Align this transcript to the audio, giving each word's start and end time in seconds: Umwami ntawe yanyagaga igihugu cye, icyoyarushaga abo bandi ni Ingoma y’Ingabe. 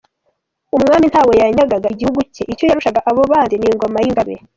Umwami 0.77 1.05
ntawe 1.11 1.33
yanyagaga 1.41 1.87
igihugu 1.95 2.19
cye, 2.33 2.43
icyoyarushaga 2.51 2.99
abo 3.09 3.21
bandi 3.31 3.53
ni 3.57 3.67
Ingoma 3.71 3.97
y’Ingabe. 4.03 4.35